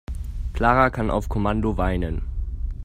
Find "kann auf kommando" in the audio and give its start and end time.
0.89-1.77